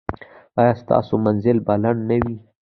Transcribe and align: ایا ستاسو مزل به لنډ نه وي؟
ایا 0.59 0.73
ستاسو 0.81 1.13
مزل 1.25 1.57
به 1.65 1.73
لنډ 1.83 1.99
نه 2.09 2.17
وي؟ 2.23 2.35